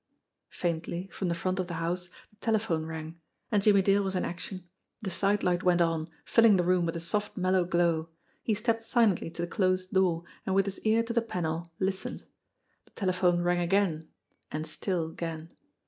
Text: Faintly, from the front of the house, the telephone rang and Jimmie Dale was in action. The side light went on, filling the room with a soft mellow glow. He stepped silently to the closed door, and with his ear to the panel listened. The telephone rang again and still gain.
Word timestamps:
Faintly, 0.49 1.09
from 1.13 1.27
the 1.27 1.35
front 1.35 1.59
of 1.59 1.67
the 1.67 1.75
house, 1.75 2.09
the 2.31 2.35
telephone 2.37 2.87
rang 2.87 3.19
and 3.51 3.61
Jimmie 3.61 3.83
Dale 3.83 4.01
was 4.01 4.15
in 4.15 4.25
action. 4.25 4.67
The 4.99 5.11
side 5.11 5.43
light 5.43 5.61
went 5.61 5.79
on, 5.79 6.09
filling 6.25 6.57
the 6.57 6.63
room 6.63 6.87
with 6.87 6.95
a 6.95 6.99
soft 6.99 7.37
mellow 7.37 7.63
glow. 7.65 8.09
He 8.41 8.55
stepped 8.55 8.81
silently 8.81 9.29
to 9.29 9.43
the 9.43 9.47
closed 9.47 9.93
door, 9.93 10.23
and 10.43 10.55
with 10.55 10.65
his 10.65 10.79
ear 10.79 11.03
to 11.03 11.13
the 11.13 11.21
panel 11.21 11.71
listened. 11.77 12.23
The 12.85 12.91
telephone 12.95 13.43
rang 13.43 13.59
again 13.59 14.07
and 14.51 14.65
still 14.65 15.09
gain. 15.11 15.51